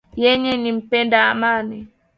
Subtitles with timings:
[0.23, 1.77] Yeye ni mpenda amani